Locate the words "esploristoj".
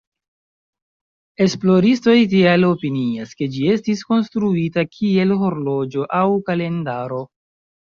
1.45-2.15